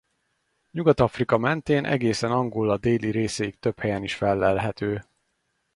Nyugat-Afrika 0.71 1.37
mentén 1.37 1.85
egészen 1.85 2.31
Angola 2.31 2.77
déli 2.77 3.11
részéig 3.11 3.59
több 3.59 3.79
helyen 3.79 4.03
is 4.03 4.15
fellelhető. 4.15 5.03